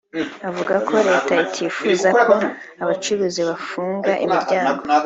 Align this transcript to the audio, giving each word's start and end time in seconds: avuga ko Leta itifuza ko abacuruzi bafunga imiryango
avuga 0.49 0.75
ko 0.87 0.93
Leta 1.07 1.33
itifuza 1.45 2.07
ko 2.21 2.33
abacuruzi 2.83 3.41
bafunga 3.49 4.11
imiryango 4.23 4.81